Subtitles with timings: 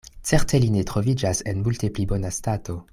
[0.29, 2.81] Certe li ne troviĝas en multe pli bona stato.